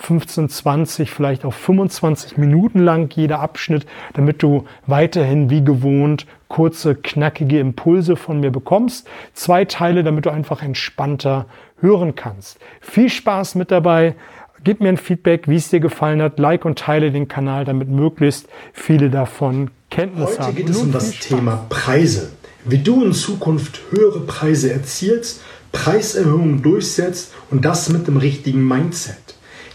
[0.00, 6.94] 15, 20, vielleicht auch 25 Minuten lang jeder Abschnitt, damit du weiterhin wie gewohnt kurze,
[6.96, 9.06] knackige Impulse von mir bekommst.
[9.34, 11.46] Zwei Teile, damit du einfach entspannter
[11.80, 12.58] hören kannst.
[12.80, 14.16] Viel Spaß mit dabei.
[14.64, 16.38] Gib mir ein Feedback, wie es dir gefallen hat.
[16.38, 20.56] Like und teile den Kanal, damit möglichst viele davon Kenntnis Heute haben.
[20.56, 22.32] geht es um das Thema Preise.
[22.64, 29.29] Wie du in Zukunft höhere Preise erzielst, Preiserhöhungen durchsetzt und das mit dem richtigen Mindset.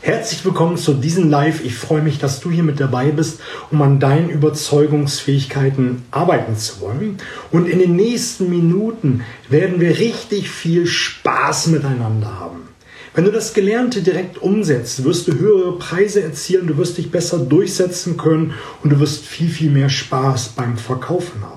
[0.06, 1.66] Herzlich willkommen zu diesem Live.
[1.66, 3.40] Ich freue mich, dass du hier mit dabei bist,
[3.72, 7.18] um an deinen Überzeugungsfähigkeiten arbeiten zu wollen.
[7.52, 12.68] Und in den nächsten Minuten werden wir richtig viel Spaß miteinander haben.
[13.16, 17.40] Wenn du das Gelernte direkt umsetzt, wirst du höhere Preise erzielen, du wirst dich besser
[17.40, 21.55] durchsetzen können und du wirst viel, viel mehr Spaß beim Verkaufen haben.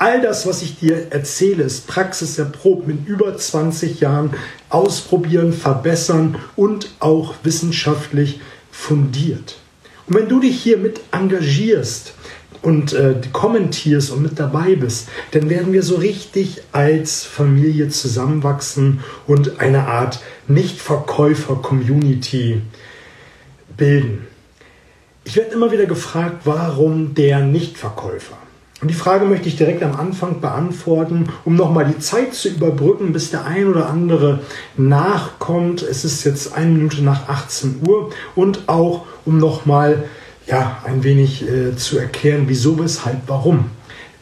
[0.00, 4.30] All das, was ich dir erzähle, ist praxiserprobt mit über 20 Jahren
[4.70, 9.58] ausprobieren, verbessern und auch wissenschaftlich fundiert.
[10.06, 12.14] Und wenn du dich hier mit engagierst
[12.62, 19.00] und äh, kommentierst und mit dabei bist, dann werden wir so richtig als Familie zusammenwachsen
[19.26, 22.62] und eine Art Nichtverkäufer-Community
[23.76, 24.26] bilden.
[25.24, 28.38] Ich werde immer wieder gefragt, warum der Nichtverkäufer?
[28.80, 33.12] Und die Frage möchte ich direkt am Anfang beantworten, um nochmal die Zeit zu überbrücken,
[33.12, 34.40] bis der ein oder andere
[34.76, 35.82] nachkommt.
[35.82, 40.04] Es ist jetzt eine Minute nach 18 Uhr und auch um nochmal
[40.46, 43.70] ja, ein wenig äh, zu erklären, wieso, weshalb, warum.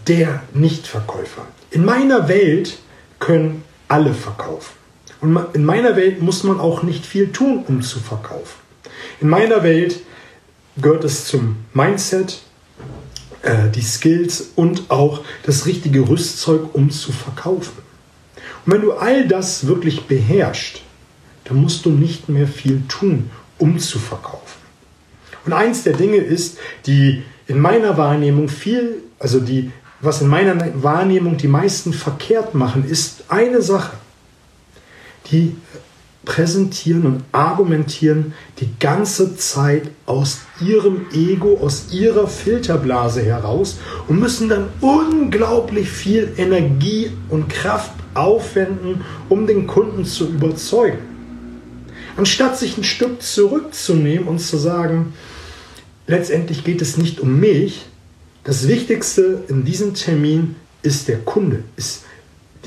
[0.08, 1.42] Der Nichtverkäufer.
[1.70, 2.78] In meiner Welt
[3.20, 4.72] können alle verkaufen.
[5.20, 8.58] Und in meiner Welt muss man auch nicht viel tun, um zu verkaufen.
[9.20, 10.00] In meiner Welt
[10.80, 12.40] gehört es zum Mindset,
[13.42, 17.82] äh, die Skills und auch das richtige Rüstzeug, um zu verkaufen.
[18.66, 20.82] Und wenn du all das wirklich beherrschst,
[21.44, 24.58] dann musst du nicht mehr viel tun, um zu verkaufen.
[25.46, 29.70] Und eins der Dinge ist, die in meiner Wahrnehmung viel, also die,
[30.00, 33.96] was in meiner Wahrnehmung die meisten verkehrt machen, ist eine Sache.
[35.30, 35.56] Die
[36.28, 43.78] präsentieren und argumentieren die ganze Zeit aus ihrem Ego, aus ihrer Filterblase heraus
[44.08, 50.98] und müssen dann unglaublich viel Energie und Kraft aufwenden, um den Kunden zu überzeugen.
[52.18, 55.14] Anstatt sich ein Stück zurückzunehmen und zu sagen,
[56.06, 57.86] letztendlich geht es nicht um mich,
[58.44, 62.04] das Wichtigste in diesem Termin ist der Kunde, ist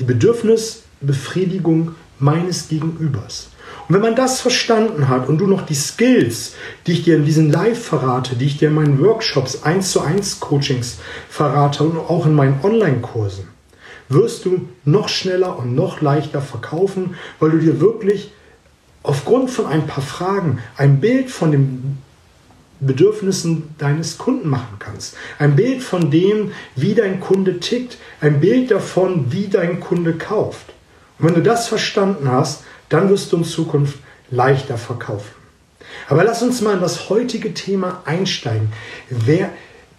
[0.00, 3.51] die Bedürfnisbefriedigung meines Gegenübers.
[3.92, 6.54] Und wenn man das verstanden hat und du noch die Skills,
[6.86, 10.00] die ich dir in diesen Live verrate, die ich dir in meinen Workshops, 1 zu
[10.00, 10.96] 1 Coachings
[11.28, 13.48] verrate und auch in meinen Online-Kursen,
[14.08, 18.32] wirst du noch schneller und noch leichter verkaufen, weil du dir wirklich
[19.02, 21.98] aufgrund von ein paar Fragen ein Bild von den
[22.80, 25.18] Bedürfnissen deines Kunden machen kannst.
[25.38, 27.98] Ein Bild von dem, wie dein Kunde tickt.
[28.22, 30.72] Ein Bild davon, wie dein Kunde kauft.
[31.18, 33.98] Und wenn du das verstanden hast, dann wirst du in Zukunft
[34.30, 35.34] leichter verkaufen.
[36.08, 38.72] Aber lass uns mal in das heutige Thema einsteigen.
[39.10, 39.50] Wer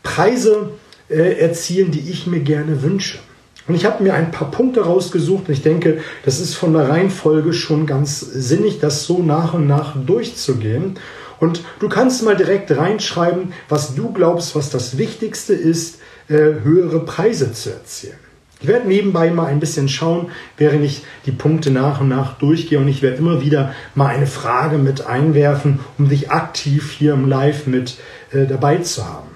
[0.01, 0.71] Preise
[1.09, 3.19] äh, erzielen, die ich mir gerne wünsche.
[3.67, 6.89] Und ich habe mir ein paar Punkte rausgesucht und ich denke, das ist von der
[6.89, 10.95] Reihenfolge schon ganz sinnig, das so nach und nach durchzugehen.
[11.39, 17.05] Und du kannst mal direkt reinschreiben, was du glaubst, was das Wichtigste ist, äh, höhere
[17.05, 18.22] Preise zu erzielen.
[18.63, 22.79] Ich werde nebenbei mal ein bisschen schauen, während ich die Punkte nach und nach durchgehe
[22.79, 27.27] und ich werde immer wieder mal eine Frage mit einwerfen, um dich aktiv hier im
[27.27, 27.97] Live mit
[28.31, 29.27] äh, dabei zu haben.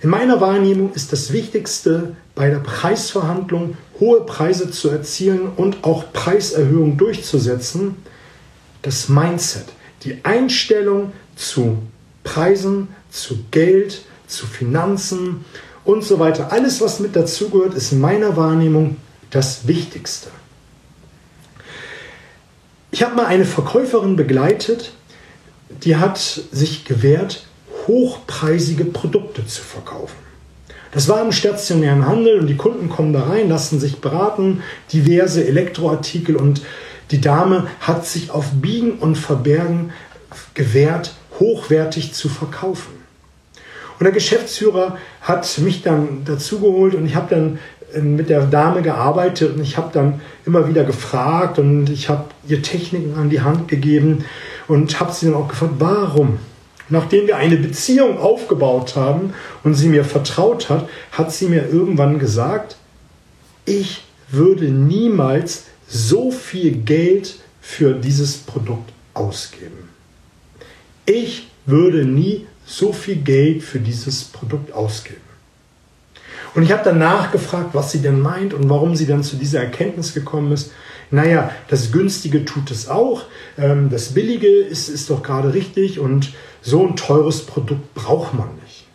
[0.00, 6.12] In meiner Wahrnehmung ist das Wichtigste bei der Preisverhandlung, hohe Preise zu erzielen und auch
[6.12, 7.96] Preiserhöhungen durchzusetzen,
[8.82, 9.66] das Mindset,
[10.04, 11.78] die Einstellung zu
[12.22, 15.44] Preisen, zu Geld, zu Finanzen,
[15.86, 16.52] und so weiter.
[16.52, 18.96] Alles, was mit dazugehört, ist in meiner Wahrnehmung
[19.30, 20.28] das Wichtigste.
[22.90, 24.92] Ich habe mal eine Verkäuferin begleitet,
[25.84, 27.46] die hat sich gewehrt,
[27.86, 30.16] hochpreisige Produkte zu verkaufen.
[30.92, 34.62] Das war im stationären Handel und die Kunden kommen da rein, lassen sich beraten,
[34.92, 36.62] diverse Elektroartikel und
[37.10, 39.92] die Dame hat sich auf Biegen und Verbergen
[40.54, 42.95] gewehrt, hochwertig zu verkaufen.
[43.98, 47.58] Und der Geschäftsführer hat mich dann dazugeholt und ich habe dann
[47.94, 52.24] äh, mit der Dame gearbeitet und ich habe dann immer wieder gefragt und ich habe
[52.46, 54.24] ihr Techniken an die Hand gegeben
[54.68, 56.38] und habe sie dann auch gefragt, warum?
[56.88, 59.34] Nachdem wir eine Beziehung aufgebaut haben
[59.64, 62.76] und sie mir vertraut hat, hat sie mir irgendwann gesagt,
[63.64, 69.88] ich würde niemals so viel Geld für dieses Produkt ausgeben.
[71.06, 75.20] Ich würde nie so viel Geld für dieses Produkt ausgeben.
[76.54, 79.60] Und ich habe danach gefragt, was sie denn meint und warum sie dann zu dieser
[79.60, 80.72] Erkenntnis gekommen ist.
[81.10, 83.24] Naja, das Günstige tut es auch,
[83.58, 86.32] ähm, das Billige ist, ist doch gerade richtig und
[86.62, 88.86] so ein teures Produkt braucht man nicht.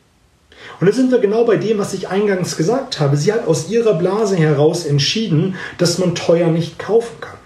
[0.79, 3.15] Und da sind wir genau bei dem, was ich eingangs gesagt habe.
[3.15, 7.38] Sie hat aus ihrer Blase heraus entschieden, dass man teuer nicht kaufen kann.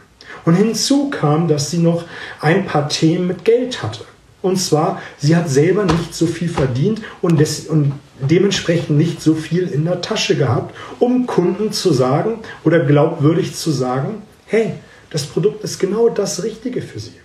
[0.45, 2.05] Und hinzu kam, dass sie noch
[2.39, 4.05] ein paar Themen mit Geld hatte.
[4.45, 9.33] Und zwar, sie hat selber nicht so viel verdient und, des, und dementsprechend nicht so
[9.33, 14.73] viel in der Tasche gehabt, um Kunden zu sagen oder glaubwürdig zu sagen, hey,
[15.09, 17.19] das Produkt ist genau das Richtige für sie.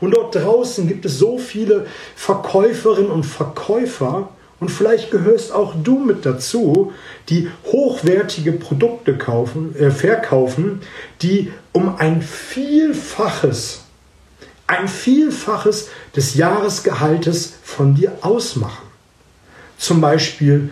[0.00, 1.86] Und dort draußen gibt es so viele
[2.16, 6.92] Verkäuferinnen und Verkäufer, und vielleicht gehörst auch du mit dazu,
[7.28, 10.80] die hochwertige Produkte kaufen, äh, verkaufen,
[11.20, 13.84] die um ein Vielfaches
[14.66, 18.86] ein Vielfaches des Jahresgehaltes von dir ausmachen.
[19.78, 20.70] Zum Beispiel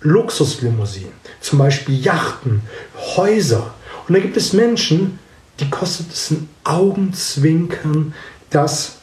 [0.00, 2.62] Luxuslimousinen, zum Beispiel Yachten,
[3.16, 3.74] Häuser.
[4.08, 5.18] Und da gibt es Menschen,
[5.60, 8.14] die kostet es ein Augenzwinkern,
[8.48, 8.96] das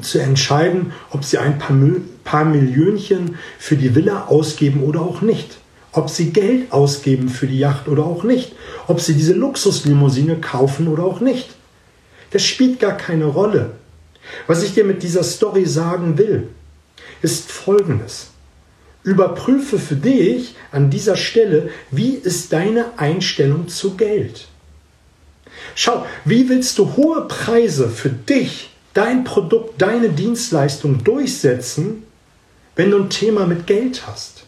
[0.00, 1.76] zu entscheiden, ob sie ein paar,
[2.24, 5.58] paar Millionchen für die Villa ausgeben oder auch nicht.
[5.92, 8.52] Ob sie Geld ausgeben für die Yacht oder auch nicht.
[8.88, 11.50] Ob sie diese Luxuslimousine kaufen oder auch nicht.
[12.32, 13.76] Das spielt gar keine Rolle.
[14.46, 16.48] Was ich dir mit dieser Story sagen will,
[17.22, 18.28] ist Folgendes.
[19.02, 24.48] Überprüfe für dich an dieser Stelle, wie ist deine Einstellung zu Geld.
[25.74, 32.04] Schau, wie willst du hohe Preise für dich, dein Produkt, deine Dienstleistung durchsetzen,
[32.76, 34.44] wenn du ein Thema mit Geld hast?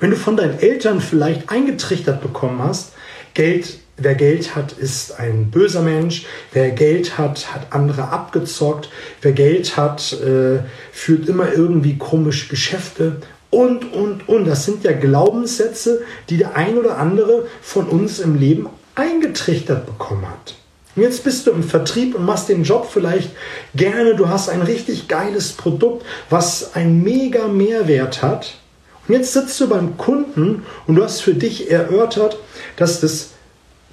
[0.00, 2.92] Wenn du von deinen Eltern vielleicht eingetrichtert bekommen hast,
[3.34, 6.26] Geld Wer Geld hat, ist ein böser Mensch.
[6.52, 8.88] Wer Geld hat, hat andere abgezockt.
[9.20, 10.58] Wer Geld hat, äh,
[10.90, 13.18] führt immer irgendwie komische Geschäfte.
[13.50, 14.46] Und, und, und.
[14.46, 20.28] Das sind ja Glaubenssätze, die der ein oder andere von uns im Leben eingetrichtert bekommen
[20.28, 20.54] hat.
[20.96, 23.30] Und jetzt bist du im Vertrieb und machst den Job vielleicht
[23.74, 24.16] gerne.
[24.16, 28.54] Du hast ein richtig geiles Produkt, was einen mega Mehrwert hat.
[29.06, 32.38] Und jetzt sitzt du beim Kunden und du hast für dich erörtert,
[32.76, 33.30] dass das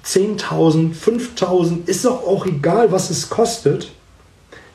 [0.04, 3.92] 10.000, 5.000, ist doch auch egal, was es kostet,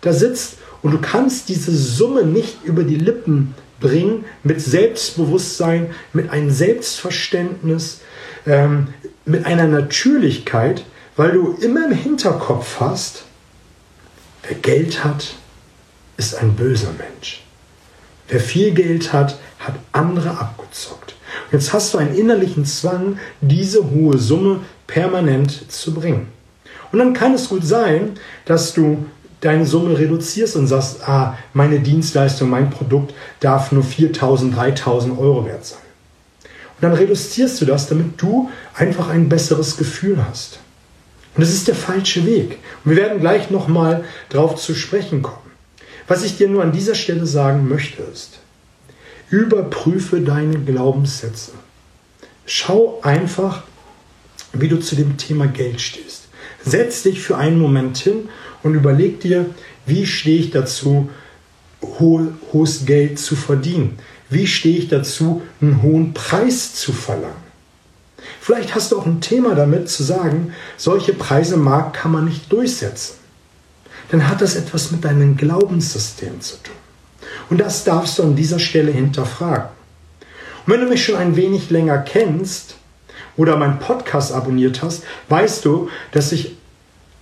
[0.01, 6.30] da sitzt und du kannst diese Summe nicht über die Lippen bringen mit Selbstbewusstsein, mit
[6.30, 8.01] einem Selbstverständnis,
[8.45, 8.88] ähm,
[9.25, 10.86] mit einer Natürlichkeit,
[11.16, 13.24] weil du immer im Hinterkopf hast,
[14.44, 15.36] wer Geld hat,
[16.18, 17.44] ist ein böser Mensch.
[18.27, 21.16] Wer viel Geld hat, hat andere abgezockt.
[21.45, 26.28] Und jetzt hast du einen innerlichen Zwang, diese hohe Summe permanent zu bringen.
[26.92, 28.12] Und dann kann es gut sein,
[28.46, 29.06] dass du
[29.42, 35.46] deine Summe reduzierst und sagst, ah, meine Dienstleistung, mein Produkt darf nur 4.000, 3.000 Euro
[35.46, 35.80] wert sein.
[36.44, 40.60] Und dann reduzierst du das, damit du einfach ein besseres Gefühl hast.
[41.36, 42.60] Und das ist der falsche Weg.
[42.84, 45.51] Und wir werden gleich nochmal darauf zu sprechen kommen.
[46.08, 48.39] Was ich dir nur an dieser Stelle sagen möchte ist,
[49.30, 51.51] überprüfe deine Glaubenssätze.
[52.46, 53.63] Schau einfach,
[54.62, 56.24] wie du zu dem Thema Geld stehst.
[56.63, 58.29] Setz dich für einen Moment hin
[58.63, 59.45] und überleg dir,
[59.85, 61.09] wie stehe ich dazu,
[62.00, 64.00] hohes Geld zu verdienen?
[64.29, 67.45] Wie stehe ich dazu, einen hohen Preis zu verlangen?
[68.41, 72.51] Vielleicht hast du auch ein Thema damit zu sagen, solche Preise mag kann man nicht
[72.51, 73.15] durchsetzen.
[74.09, 76.75] Dann hat das etwas mit deinem Glaubenssystem zu tun.
[77.50, 79.69] Und das darfst du an dieser Stelle hinterfragen.
[80.65, 82.75] Und wenn du mich schon ein wenig länger kennst,
[83.38, 86.56] oder meinen Podcast abonniert hast, weißt du, dass ich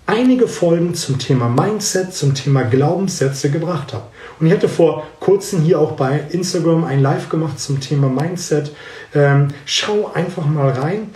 [0.05, 4.05] einige Folgen zum Thema Mindset, zum Thema Glaubenssätze gebracht habe.
[4.39, 8.72] Und ich hatte vor kurzem hier auch bei Instagram ein Live gemacht zum Thema Mindset.
[9.13, 11.12] Ähm, schau einfach mal rein.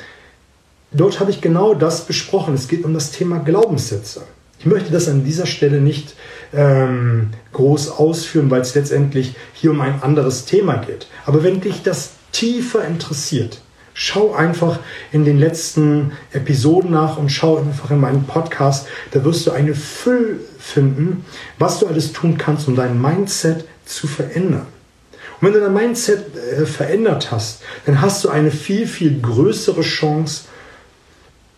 [0.92, 2.54] Dort habe ich genau das besprochen.
[2.54, 4.24] Es geht um das Thema Glaubenssätze.
[4.60, 6.16] Ich möchte das an dieser Stelle nicht
[6.54, 11.08] ähm, groß ausführen, weil es letztendlich hier um ein anderes Thema geht.
[11.26, 13.60] Aber wenn dich das tiefer interessiert,
[14.00, 14.78] Schau einfach
[15.12, 18.88] in den letzten Episoden nach und schau einfach in meinen Podcast.
[19.10, 21.26] Da wirst du eine Füll finden,
[21.58, 24.68] was du alles tun kannst, um dein Mindset zu verändern.
[25.42, 29.82] Und wenn du dein Mindset äh, verändert hast, dann hast du eine viel, viel größere
[29.82, 30.44] Chance,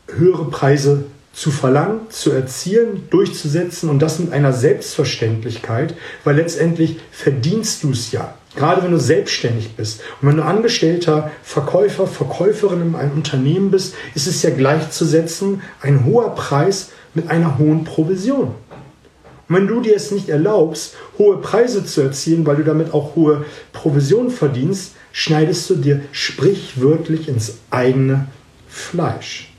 [0.08, 1.04] höhere Preise
[1.34, 5.94] zu verlangen, zu erzielen, durchzusetzen und das mit einer Selbstverständlichkeit,
[6.24, 8.34] weil letztendlich verdienst du es ja.
[8.56, 13.94] Gerade wenn du selbstständig bist und wenn du angestellter Verkäufer, Verkäuferin in einem Unternehmen bist,
[14.16, 18.56] ist es ja gleichzusetzen ein hoher Preis mit einer hohen Provision.
[19.48, 23.16] Und wenn du dir es nicht erlaubst, hohe Preise zu erzielen, weil du damit auch
[23.16, 28.28] hohe Provision verdienst, schneidest du dir sprichwörtlich ins eigene
[28.68, 29.52] Fleisch.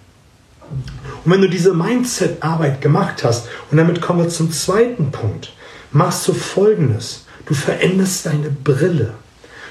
[1.25, 5.53] Und wenn du diese Mindset-Arbeit gemacht hast, und damit kommen wir zum zweiten Punkt,
[5.91, 7.27] machst du Folgendes.
[7.51, 9.15] Du veränderst deine Brille.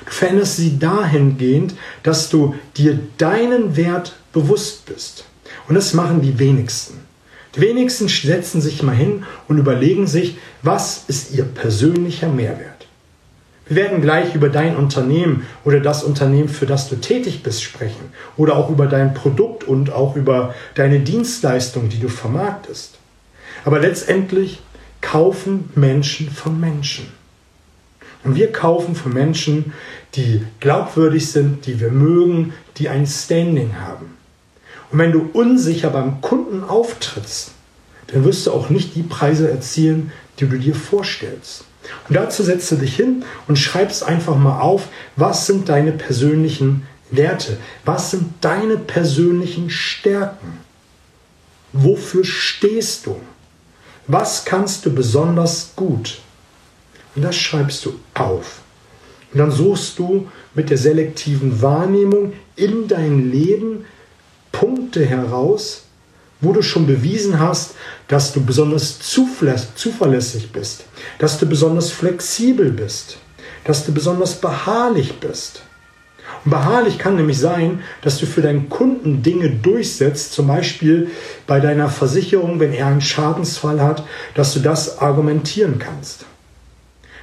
[0.06, 5.24] Du veränderst sie dahingehend, dass du dir deinen Wert bewusst bist.
[5.70, 7.00] Und das machen die wenigsten.
[7.56, 12.86] Die wenigsten setzen sich mal hin und überlegen sich, was ist ihr persönlicher Mehrwert.
[13.70, 18.12] Wir werden gleich über dein Unternehmen oder das Unternehmen, für das du tätig bist, sprechen.
[18.36, 22.98] Oder auch über dein Produkt und auch über deine Dienstleistung, die du vermarktest.
[23.64, 24.60] Aber letztendlich
[25.00, 27.19] kaufen Menschen von Menschen.
[28.24, 29.74] Und wir kaufen von Menschen,
[30.16, 34.18] die glaubwürdig sind, die wir mögen, die ein Standing haben.
[34.92, 37.52] Und wenn du unsicher beim Kunden auftrittst,
[38.08, 41.66] dann wirst du auch nicht die Preise erzielen, die du dir vorstellst.
[42.08, 46.86] Und dazu setzt du dich hin und schreibst einfach mal auf, was sind deine persönlichen
[47.12, 47.58] Werte?
[47.86, 50.60] Was sind deine persönlichen Stärken?
[51.72, 53.20] Wofür stehst du?
[54.08, 56.20] Was kannst du besonders gut?
[57.16, 58.62] Und das schreibst du auf.
[59.34, 63.86] Und dann suchst du mit der selektiven Wahrnehmung in dein Leben
[64.52, 65.84] Punkte heraus,
[66.42, 67.76] wo du schon bewiesen hast,
[68.08, 70.86] dass du besonders zuverlässig bist,
[71.20, 73.18] dass du besonders flexibel bist,
[73.66, 75.62] dass du besonders beharrlich bist.
[76.46, 81.10] Und beharrlich kann nämlich sein, dass du für deinen Kunden Dinge durchsetzt, zum Beispiel
[81.46, 84.04] bei deiner Versicherung, wenn er einen Schadensfall hat,
[84.36, 86.26] dass du das argumentieren kannst.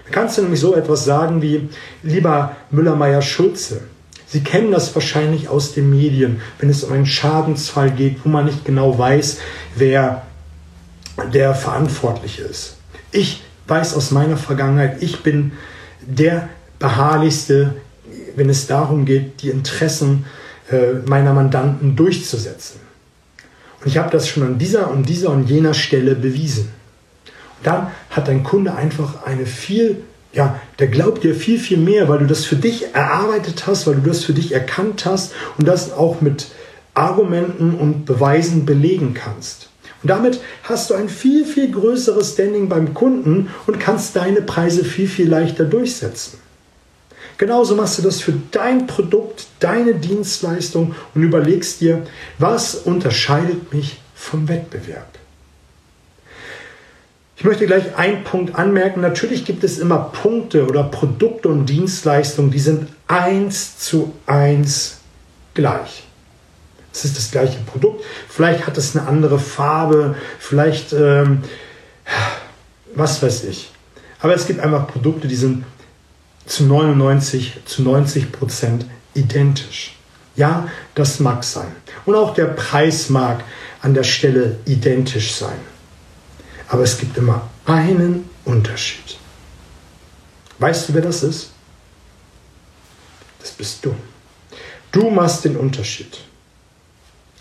[0.07, 1.69] Da kannst du nämlich so etwas sagen wie,
[2.03, 3.83] lieber Müller-Meyer-Schulze,
[4.29, 8.45] Sie kennen das wahrscheinlich aus den Medien, wenn es um einen Schadensfall geht, wo man
[8.45, 9.39] nicht genau weiß,
[9.77, 10.23] wer
[11.33, 12.77] der Verantwortliche ist.
[13.13, 15.53] Ich weiß aus meiner Vergangenheit, ich bin
[16.03, 16.49] der
[16.79, 17.77] beharrlichste,
[18.35, 20.27] wenn es darum geht, die Interessen
[20.71, 22.81] äh, meiner Mandanten durchzusetzen.
[23.81, 26.73] Und ich habe das schon an dieser und dieser und jener Stelle bewiesen.
[27.63, 30.03] Dann hat dein Kunde einfach eine viel
[30.37, 33.95] ja, der glaubt dir viel, viel mehr, weil du das für dich erarbeitet hast, weil
[33.97, 36.49] du das für dich erkannt hast und das auch mit
[36.93, 39.71] Argumenten und Beweisen belegen kannst.
[40.03, 44.85] Und damit hast du ein viel, viel größeres Standing beim Kunden und kannst deine Preise
[44.85, 46.39] viel, viel leichter durchsetzen.
[47.39, 52.03] Genauso machst du das für dein Produkt, deine Dienstleistung und überlegst dir,
[52.39, 55.19] was unterscheidet mich vom Wettbewerb.
[57.39, 59.03] Ich möchte gleich einen Punkt anmerken.
[59.03, 64.99] Natürlich gibt es immer Punkte oder Produkte und Dienstleistungen, die sind eins zu eins
[65.53, 66.05] gleich.
[66.93, 68.03] Es ist das gleiche Produkt.
[68.27, 71.43] Vielleicht hat es eine andere Farbe, vielleicht ähm,
[72.95, 73.71] was weiß ich.
[74.21, 75.65] Aber es gibt einfach Produkte, die sind
[76.47, 79.95] zu 99, zu 90 Prozent identisch.
[80.37, 81.69] Ja, das mag sein.
[82.07, 83.45] Und auch der Preis mag
[83.83, 85.76] an der Stelle identisch sein.
[86.69, 89.19] Aber es gibt immer einen Unterschied.
[90.59, 91.51] Weißt du, wer das ist?
[93.41, 93.95] Das bist du.
[94.91, 96.19] Du machst den Unterschied.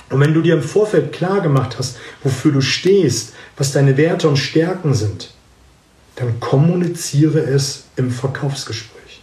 [0.10, 4.29] Und wenn du dir im Vorfeld klar gemacht hast, wofür du stehst, was deine Werte
[4.29, 5.32] und Stärken sind,
[6.15, 9.22] dann kommuniziere es im Verkaufsgespräch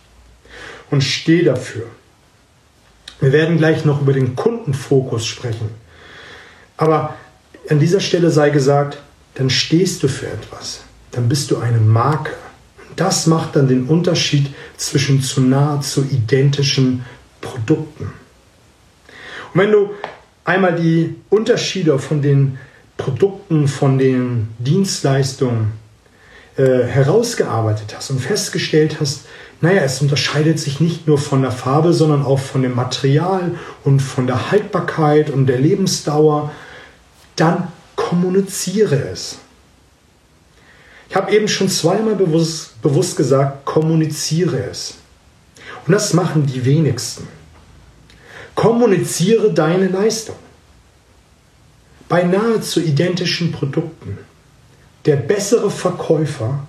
[0.91, 1.87] und steh dafür.
[3.21, 5.71] Wir werden gleich noch über den Kundenfokus sprechen.
[6.77, 7.15] Aber
[7.71, 8.99] an dieser Stelle sei gesagt,
[9.35, 10.81] dann stehst du für etwas.
[11.11, 12.33] Dann bist du eine Marke.
[12.97, 17.05] Das macht dann den Unterschied zwischen zu nahezu identischen
[17.41, 18.13] Produkten.
[19.55, 19.91] Und wenn du
[20.45, 22.59] einmal die Unterschiede von den
[22.97, 25.73] Produkten, von den Dienstleistungen
[26.57, 29.23] äh, herausgearbeitet hast und festgestellt hast,
[29.61, 34.01] naja, es unterscheidet sich nicht nur von der Farbe, sondern auch von dem Material und
[34.01, 36.51] von der Haltbarkeit und der Lebensdauer,
[37.37, 37.69] dann
[38.13, 39.39] kommuniziere es.
[41.09, 44.97] Ich habe eben schon zweimal bewusst, bewusst gesagt, kommuniziere es.
[45.87, 47.27] Und das machen die wenigsten.
[48.55, 50.37] Kommuniziere deine Leistung.
[52.11, 54.19] Bei nahezu identischen Produkten.
[55.07, 56.67] Der bessere Verkäufer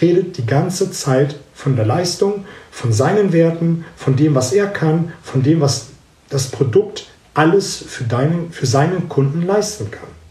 [0.00, 5.12] redet die ganze Zeit von der Leistung, von seinen Werten, von dem, was er kann,
[5.22, 5.88] von dem, was
[6.30, 10.23] das Produkt alles für, deinen, für seinen Kunden leisten kann.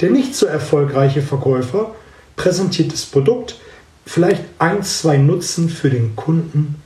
[0.00, 1.94] Der nicht so erfolgreiche Verkäufer
[2.36, 3.58] präsentiert das Produkt,
[4.06, 6.80] vielleicht ein, zwei Nutzen für den Kunden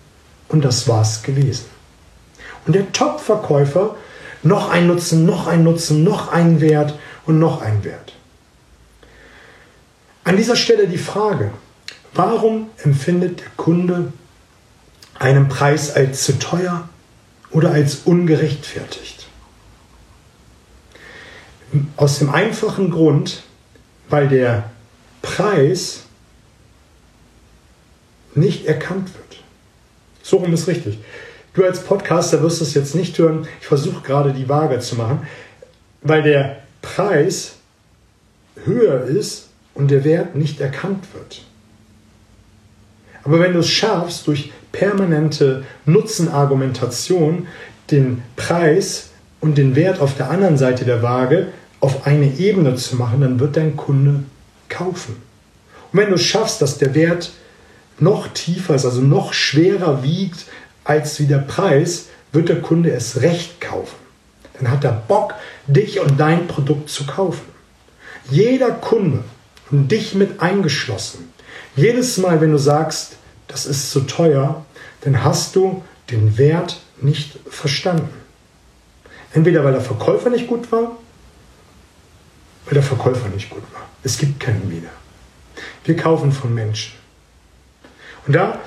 [0.49, 1.66] und das war's gewesen.
[2.66, 3.97] Und der Top-Verkäufer
[4.42, 8.12] noch ein Nutzen, noch ein Nutzen, noch ein Wert und noch ein Wert.
[10.25, 11.52] An dieser Stelle die Frage,
[12.14, 14.12] warum empfindet der Kunde
[15.19, 16.88] einen Preis als zu teuer
[17.50, 19.22] oder als ungerechtfertigt?
[21.97, 23.43] Aus dem einfachen Grund,
[24.09, 24.71] weil der
[25.23, 26.02] Preis
[28.35, 29.43] nicht erkannt wird.
[30.23, 30.99] So rum ist richtig.
[31.55, 33.47] Du als Podcaster wirst es jetzt nicht hören.
[33.61, 35.26] Ich versuche gerade die Waage zu machen,
[36.02, 37.57] weil der Preis
[38.64, 41.43] höher ist und der Wert nicht erkannt wird.
[43.25, 47.47] Aber wenn du es schaffst, durch permanente Nutzenargumentation
[47.91, 49.11] den Preis
[49.41, 51.49] und den Wert auf der anderen Seite der Waage
[51.83, 54.23] auf eine Ebene zu machen, dann wird dein Kunde
[54.69, 55.17] kaufen.
[55.93, 57.33] Und wenn du schaffst, dass der Wert
[57.99, 60.47] noch tiefer ist, also noch schwerer wiegt
[60.85, 63.97] als wie der Preis, wird der Kunde es recht kaufen.
[64.59, 65.35] Dann hat er Bock,
[65.67, 67.45] dich und dein Produkt zu kaufen.
[68.31, 69.25] Jeder Kunde,
[69.73, 71.33] und dich mit eingeschlossen,
[71.75, 73.17] jedes Mal, wenn du sagst,
[73.49, 74.65] das ist zu teuer,
[75.01, 78.09] dann hast du den Wert nicht verstanden.
[79.33, 80.97] Entweder weil der Verkäufer nicht gut war,
[82.64, 83.83] weil der Verkäufer nicht gut war.
[84.02, 84.90] Es gibt keinen wieder.
[85.85, 86.95] Wir kaufen von Menschen.
[88.26, 88.59] Und da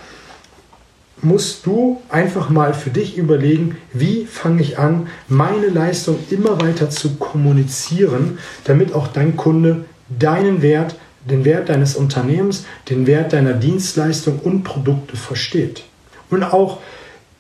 [1.22, 6.90] musst du einfach mal für dich überlegen, wie fange ich an, meine Leistung immer weiter
[6.90, 13.54] zu kommunizieren, damit auch dein Kunde deinen Wert, den Wert deines Unternehmens, den Wert deiner
[13.54, 15.84] Dienstleistung und Produkte versteht.
[16.30, 16.80] Und auch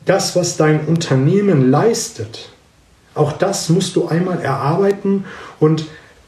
[0.06, 2.50] das, was dein Unternehmen leistet,
[3.14, 5.26] auch das musst du einmal erarbeiten
[5.60, 5.86] und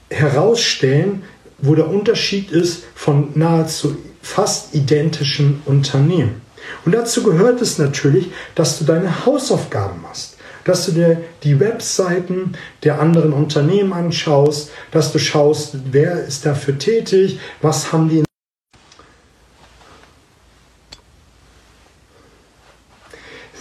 [0.10, 1.24] herausstellen,
[1.60, 6.41] wo der Unterschied ist von nahezu fast identischen Unternehmen.
[6.86, 12.54] Und dazu gehört es natürlich, dass du deine Hausaufgaben machst, dass du dir die Webseiten
[12.84, 18.24] der anderen Unternehmen anschaust, dass du schaust, wer ist dafür tätig, was haben die.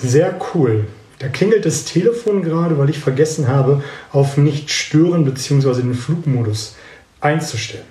[0.03, 0.87] Sehr cool.
[1.19, 5.81] Da klingelt das Telefon gerade, weil ich vergessen habe, auf nicht stören bzw.
[5.81, 6.77] den Flugmodus
[7.21, 7.85] einzustellen.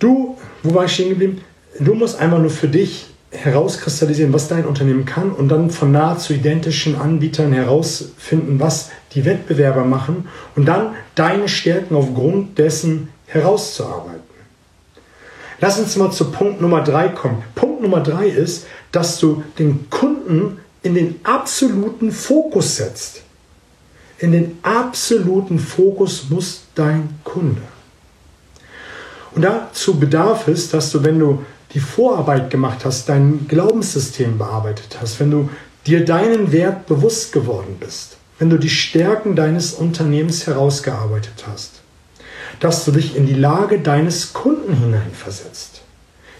[0.00, 1.40] Du, wo war ich stehen geblieben?
[1.78, 6.32] Du musst einfach nur für dich herauskristallisieren, was dein Unternehmen kann und dann von nahezu
[6.32, 14.22] identischen Anbietern herausfinden, was die Wettbewerber machen und dann deine Stärken aufgrund dessen herauszuarbeiten.
[15.60, 17.42] Lass uns mal zu Punkt Nummer drei kommen.
[17.54, 23.22] Punkt Nummer drei ist, dass du den Kunden in den absoluten Fokus setzt.
[24.18, 27.62] In den absoluten Fokus muss dein Kunde.
[29.34, 34.98] Und dazu bedarf es, dass du, wenn du die Vorarbeit gemacht hast, dein Glaubenssystem bearbeitet
[35.00, 35.50] hast, wenn du
[35.86, 41.80] dir deinen Wert bewusst geworden bist, wenn du die Stärken deines Unternehmens herausgearbeitet hast,
[42.60, 45.80] dass du dich in die Lage deines Kunden hineinversetzt.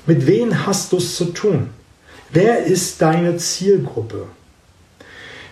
[0.07, 1.71] Mit wem hast du es zu tun?
[2.35, 4.27] Wer ist deine Zielgruppe?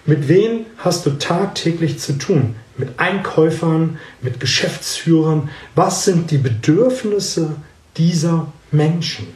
[0.05, 2.57] Mit wem hast du tagtäglich zu tun?
[2.77, 5.49] Mit Einkäufern, mit Geschäftsführern?
[5.77, 7.55] Was sind die Bedürfnisse
[7.97, 9.29] dieser Menschen?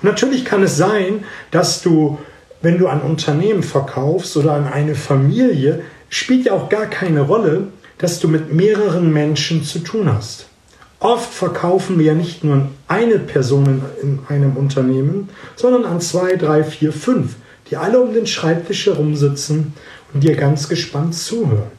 [0.00, 2.16] Und natürlich kann es sein, dass du,
[2.62, 7.72] wenn du ein Unternehmen verkaufst oder an eine Familie, spielt ja auch gar keine Rolle,
[7.98, 10.46] dass du mit mehreren Menschen zu tun hast.
[10.98, 16.36] Oft verkaufen wir ja nicht nur an eine Person in einem Unternehmen, sondern an zwei,
[16.36, 17.36] drei, vier, fünf,
[17.70, 19.74] die alle um den Schreibtisch herumsitzen
[20.14, 21.70] und dir ganz gespannt zuhören.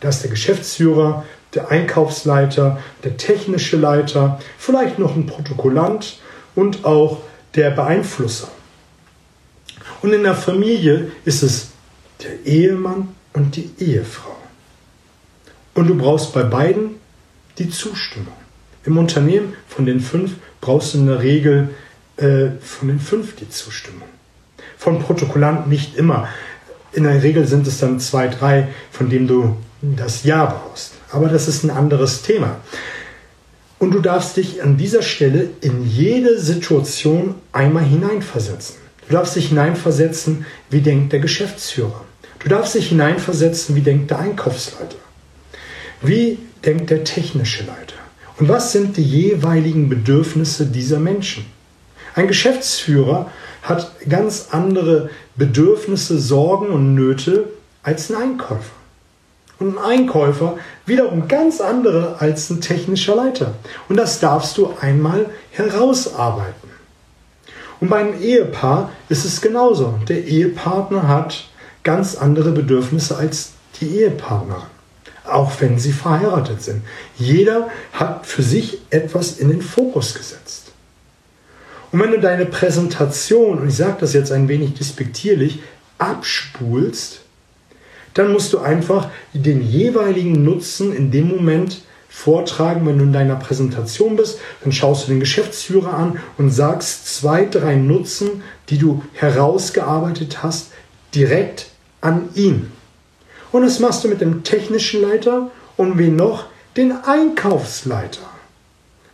[0.00, 1.24] Da ist der Geschäftsführer,
[1.54, 6.18] der Einkaufsleiter, der technische Leiter, vielleicht noch ein Protokollant
[6.54, 7.22] und auch
[7.54, 8.48] der Beeinflusser.
[10.02, 11.68] Und in der Familie ist es
[12.22, 14.36] der Ehemann und die Ehefrau.
[15.74, 16.96] Und du brauchst bei beiden
[17.58, 18.43] die Zustimmung.
[18.84, 21.70] Im Unternehmen von den fünf brauchst du in der Regel
[22.16, 24.08] äh, von den fünf die Zustimmung.
[24.76, 26.28] Von Protokollanten nicht immer.
[26.92, 30.92] In der Regel sind es dann zwei, drei, von denen du das Ja brauchst.
[31.10, 32.56] Aber das ist ein anderes Thema.
[33.78, 38.76] Und du darfst dich an dieser Stelle in jede Situation einmal hineinversetzen.
[39.08, 42.04] Du darfst dich hineinversetzen, wie denkt der Geschäftsführer.
[42.38, 44.96] Du darfst dich hineinversetzen, wie denkt der Einkaufsleiter.
[46.02, 47.93] Wie denkt der technische Leiter.
[48.38, 51.46] Und was sind die jeweiligen Bedürfnisse dieser Menschen?
[52.14, 53.30] Ein Geschäftsführer
[53.62, 57.48] hat ganz andere Bedürfnisse, Sorgen und Nöte
[57.82, 58.74] als ein Einkäufer.
[59.58, 63.54] Und ein Einkäufer wiederum ganz andere als ein technischer Leiter.
[63.88, 66.70] Und das darfst du einmal herausarbeiten.
[67.80, 69.98] Und beim Ehepaar ist es genauso.
[70.08, 71.44] Der Ehepartner hat
[71.82, 74.62] ganz andere Bedürfnisse als die Ehepartnerin,
[75.24, 76.82] auch wenn sie verheiratet sind.
[77.16, 80.72] Jeder hat für sich etwas in den Fokus gesetzt.
[81.92, 85.60] Und wenn du deine Präsentation, und ich sage das jetzt ein wenig despektierlich,
[85.98, 87.20] abspulst,
[88.14, 93.34] dann musst du einfach den jeweiligen Nutzen in dem Moment vortragen, wenn du in deiner
[93.34, 99.02] Präsentation bist, dann schaust du den Geschäftsführer an und sagst zwei, drei Nutzen, die du
[99.14, 100.68] herausgearbeitet hast,
[101.14, 101.66] direkt
[102.00, 102.70] an ihn.
[103.54, 106.46] Und das machst du mit dem technischen Leiter und wen noch?
[106.76, 108.28] Den Einkaufsleiter.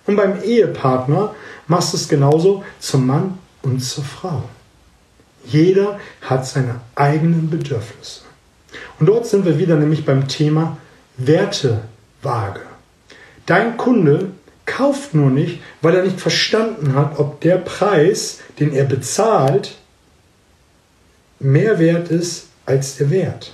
[0.07, 1.35] Und beim Ehepartner
[1.67, 4.45] machst du es genauso zum Mann und zur Frau.
[5.45, 8.23] Jeder hat seine eigenen Bedürfnisse.
[8.99, 10.79] Und dort sind wir wieder nämlich beim Thema
[11.19, 12.63] Wertewaage.
[13.45, 14.31] Dein Kunde
[14.65, 19.77] kauft nur nicht, weil er nicht verstanden hat, ob der Preis, den er bezahlt,
[21.39, 23.53] mehr wert ist als der Wert,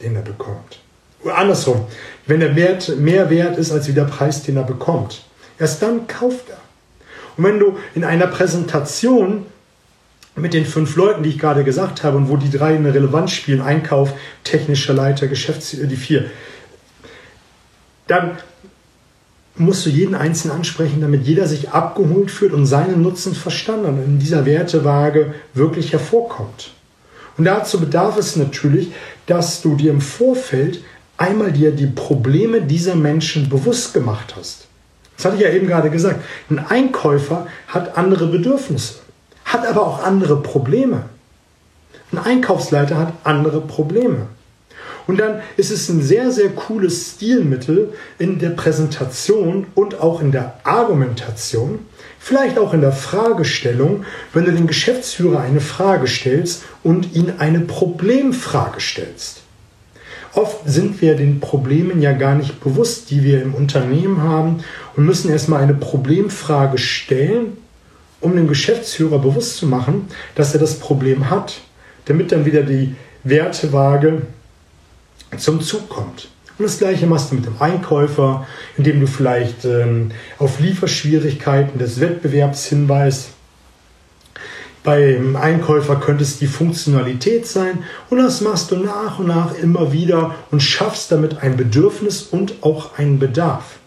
[0.00, 0.80] den er bekommt.
[1.22, 1.86] Oder andersrum,
[2.26, 5.24] wenn der Wert mehr wert ist als wie der Preis, den er bekommt.
[5.58, 6.60] Erst dann kauft er.
[7.36, 9.46] Und wenn du in einer Präsentation
[10.36, 13.32] mit den fünf Leuten, die ich gerade gesagt habe und wo die drei eine Relevanz
[13.32, 14.12] spielen, Einkauf,
[14.44, 16.30] technischer Leiter, Geschäfts die vier,
[18.06, 18.38] dann
[19.56, 24.04] musst du jeden Einzelnen ansprechen, damit jeder sich abgeholt fühlt und seinen Nutzen verstanden und
[24.04, 26.70] in dieser Wertewaage wirklich hervorkommt.
[27.38, 28.92] Und dazu bedarf es natürlich,
[29.26, 30.82] dass du dir im Vorfeld
[31.16, 34.66] einmal dir die Probleme dieser Menschen bewusst gemacht hast.
[35.16, 36.20] Das hatte ich ja eben gerade gesagt.
[36.50, 38.94] Ein Einkäufer hat andere Bedürfnisse,
[39.44, 41.04] hat aber auch andere Probleme.
[42.12, 44.26] Ein Einkaufsleiter hat andere Probleme.
[45.08, 50.32] Und dann ist es ein sehr, sehr cooles Stilmittel in der Präsentation und auch in
[50.32, 51.78] der Argumentation,
[52.18, 57.60] vielleicht auch in der Fragestellung, wenn du den Geschäftsführer eine Frage stellst und ihn eine
[57.60, 59.40] Problemfrage stellst.
[60.34, 64.62] Oft sind wir den Problemen ja gar nicht bewusst, die wir im Unternehmen haben
[64.94, 67.56] und müssen erstmal eine Problemfrage stellen,
[68.20, 71.62] um dem Geschäftsführer bewusst zu machen, dass er das Problem hat,
[72.04, 72.94] damit dann wieder die
[73.24, 74.20] Wertewaage
[75.36, 76.28] zum Zug kommt.
[76.58, 82.00] Und das gleiche machst du mit dem Einkäufer, indem du vielleicht ähm, auf Lieferschwierigkeiten des
[82.00, 83.30] Wettbewerbs hinweist.
[84.82, 89.92] Beim Einkäufer könnte es die Funktionalität sein und das machst du nach und nach immer
[89.92, 93.78] wieder und schaffst damit ein Bedürfnis und auch einen Bedarf.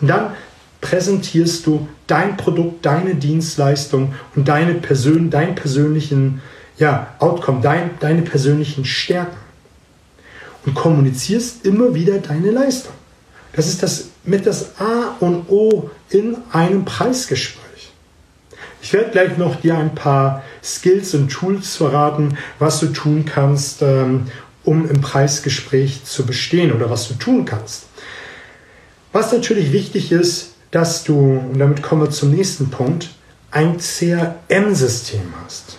[0.00, 0.32] Und dann
[0.80, 6.40] präsentierst du dein Produkt, deine Dienstleistung und deine Persön deinen persönlichen
[6.78, 9.36] ja, Outcome, dein, deine persönlichen Stärken
[10.68, 12.92] und kommunizierst immer wieder deine Leistung.
[13.54, 17.64] Das ist das mit das A und O in einem Preisgespräch.
[18.82, 23.80] Ich werde gleich noch dir ein paar Skills und Tools verraten, was du tun kannst,
[23.80, 24.26] ähm,
[24.64, 27.84] um im Preisgespräch zu bestehen oder was du tun kannst.
[29.12, 33.08] Was natürlich wichtig ist, dass du, und damit kommen wir zum nächsten Punkt,
[33.50, 35.78] ein CRM-System hast.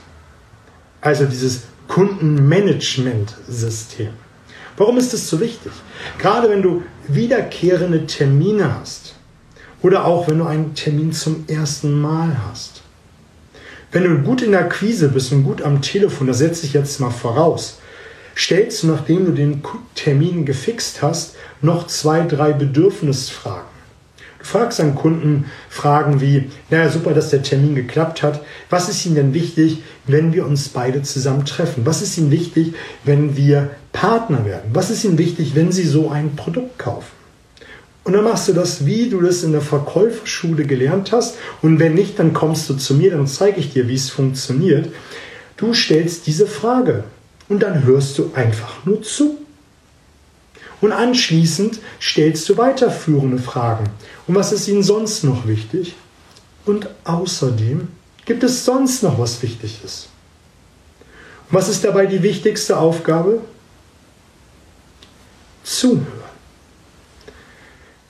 [0.99, 4.09] Also dieses Kundenmanagement-System.
[4.79, 5.73] Warum ist das so wichtig?
[6.19, 9.13] Gerade wenn du wiederkehrende Termine hast
[9.81, 12.81] oder auch wenn du einen Termin zum ersten Mal hast.
[13.91, 17.01] Wenn du gut in der Akquise bist und gut am Telefon, das setze ich jetzt
[17.01, 17.79] mal voraus,
[18.37, 19.61] stellst du, nachdem du den
[19.95, 23.67] Termin gefixt hast, noch zwei, drei Bedürfnisfragen.
[24.39, 28.41] Du fragst einen Kunden Fragen wie, naja, super, dass der Termin geklappt hat.
[28.69, 31.85] Was ist Ihnen denn wichtig, wenn wir uns beide zusammen treffen?
[31.85, 34.71] Was ist Ihnen wichtig, wenn wir Partner werden?
[34.73, 37.19] Was ist Ihnen wichtig, wenn Sie so ein Produkt kaufen?
[38.03, 41.35] Und dann machst du das, wie du das in der Verkäuferschule gelernt hast.
[41.61, 44.89] Und wenn nicht, dann kommst du zu mir, dann zeige ich dir, wie es funktioniert.
[45.57, 47.03] Du stellst diese Frage
[47.49, 49.37] und dann hörst du einfach nur zu.
[50.81, 53.89] Und anschließend stellst du weiterführende Fragen.
[54.27, 55.95] Und was ist Ihnen sonst noch wichtig?
[56.65, 57.89] Und außerdem
[58.25, 60.09] gibt es sonst noch was wichtig ist.
[61.49, 63.41] Und was ist dabei die wichtigste Aufgabe?
[65.69, 66.07] Zuhören.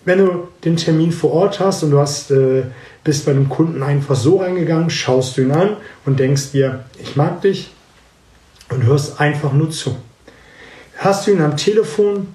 [0.06, 2.63] Wenn du den Termin vor Ort hast und du hast, äh,
[3.04, 7.17] bist bei dem Kunden einfach so reingegangen, schaust du ihn an und denkst dir, ich
[7.17, 7.72] mag dich
[8.69, 9.98] und hörst einfach nur zu.
[10.98, 12.34] Hast du ihn am Telefon,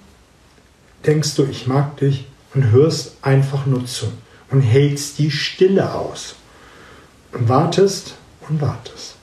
[1.06, 4.06] denkst du, ich mag dich und hörst einfach nur zu
[4.50, 6.36] und hältst die Stille aus.
[7.32, 8.14] und wartest
[8.48, 9.16] und wartest.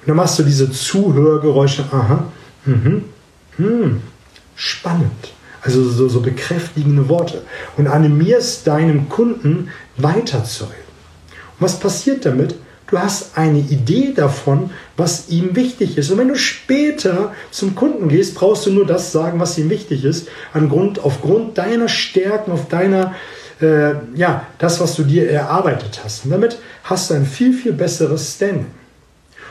[0.00, 2.30] Und dann machst du diese Zuhörgeräusche, aha,
[2.66, 3.04] mhm,
[3.56, 4.02] hm,
[4.54, 5.32] spannend.
[5.66, 7.42] Also so, so bekräftigende Worte.
[7.76, 10.86] Und animierst deinen Kunden weiterzureden.
[11.58, 12.54] Und was passiert damit?
[12.88, 16.10] Du hast eine Idee davon, was ihm wichtig ist.
[16.10, 20.04] Und wenn du später zum Kunden gehst, brauchst du nur das sagen, was ihm wichtig
[20.04, 23.16] ist, Grund, aufgrund deiner Stärken, auf deiner,
[23.60, 26.24] äh, ja, das, was du dir erarbeitet hast.
[26.24, 28.66] Und damit hast du ein viel, viel besseres Standing.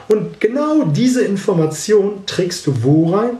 [0.08, 3.38] Und genau diese Information trägst du wo rein?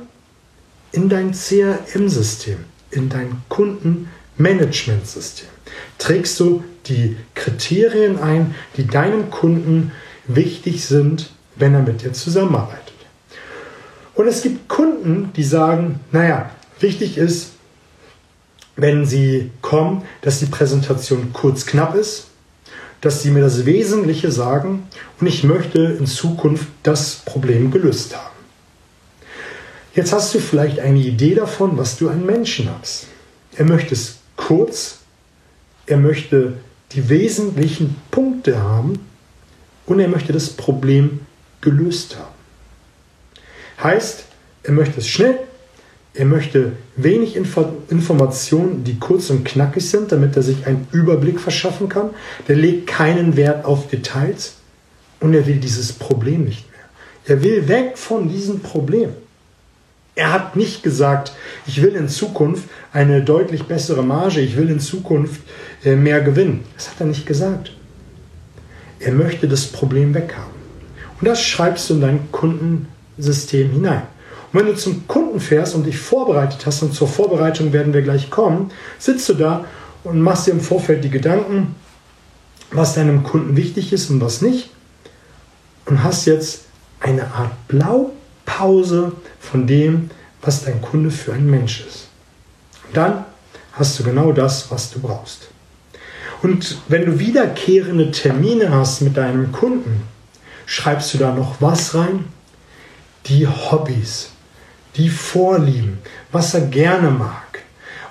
[0.92, 2.60] In dein CRM-System,
[2.92, 5.50] in dein Kundenmanagementsystem.
[5.98, 9.92] Trägst du die Kriterien ein, die deinem Kunden
[10.28, 12.94] wichtig sind, wenn er mit dir zusammenarbeitet.
[14.14, 17.52] Und es gibt Kunden, die sagen, naja, wichtig ist,
[18.78, 22.28] wenn sie kommen, dass die Präsentation kurz knapp ist,
[23.02, 24.88] dass sie mir das Wesentliche sagen
[25.20, 28.35] und ich möchte in Zukunft das Problem gelöst haben.
[29.96, 33.08] Jetzt hast du vielleicht eine Idee davon, was du einen Menschen hast.
[33.56, 35.00] Er möchte es kurz,
[35.86, 36.56] er möchte
[36.92, 39.00] die wesentlichen Punkte haben
[39.86, 41.22] und er möchte das Problem
[41.62, 42.36] gelöst haben.
[43.82, 44.26] Heißt,
[44.64, 45.40] er möchte es schnell,
[46.14, 51.40] er möchte wenig Info Informationen, die kurz und knackig sind, damit er sich einen Überblick
[51.40, 52.10] verschaffen kann.
[52.50, 54.56] Der legt keinen Wert auf Details
[55.22, 57.36] und er will dieses Problem nicht mehr.
[57.38, 59.12] Er will weg von diesem Problem.
[60.16, 61.34] Er hat nicht gesagt,
[61.68, 65.42] ich will in Zukunft eine deutlich bessere Marge, ich will in Zukunft
[65.84, 66.64] äh, mehr gewinnen.
[66.76, 67.74] Das hat er nicht gesagt.
[69.00, 70.56] Er möchte das Problem weghaben.
[71.20, 74.04] Und das schreibst du in dein Kundensystem hinein.
[74.52, 78.02] Und wenn du zum Kunden fährst und dich vorbereitet hast, und zur Vorbereitung werden wir
[78.02, 79.66] gleich kommen, sitzt du da
[80.06, 81.76] und machst dir im Vorfeld die Gedanken,
[82.72, 84.70] was deinem Kunden wichtig ist und was nicht.
[85.86, 86.62] Und hast jetzt
[87.02, 87.52] eine Art
[88.46, 90.10] Blaupause von dem,
[90.42, 92.08] was dein Kunde für ein Mensch ist.
[92.88, 93.26] Und dann
[93.74, 95.50] hast du genau das, was du brauchst.
[96.42, 100.04] Und wenn du wiederkehrende Termine hast mit deinem Kunden,
[100.66, 102.26] schreibst du da noch was rein?
[103.26, 104.30] Die Hobbys,
[104.96, 105.98] die Vorlieben,
[106.32, 107.64] was er gerne mag.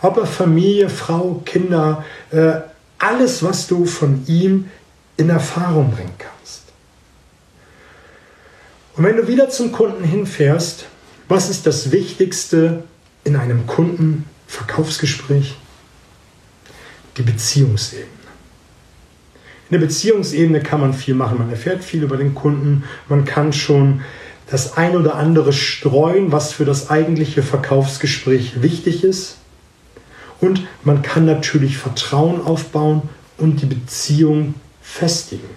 [0.03, 2.55] Ob er Familie, Frau, Kinder, äh,
[2.99, 4.69] alles, was du von ihm
[5.17, 6.64] in Erfahrung bringen kannst.
[8.97, 10.87] Und wenn du wieder zum Kunden hinfährst,
[11.29, 12.85] was ist das Wichtigste
[13.25, 15.57] in einem Kundenverkaufsgespräch?
[17.17, 18.09] Die Beziehungsebene.
[19.71, 21.39] In der Beziehungsebene kann man viel machen.
[21.39, 22.85] Man erfährt viel über den Kunden.
[23.09, 24.03] Man kann schon
[24.51, 29.39] das ein oder andere streuen, was für das eigentliche Verkaufsgespräch wichtig ist.
[30.41, 33.03] Und man kann natürlich Vertrauen aufbauen
[33.39, 35.49] und die Beziehung festigen.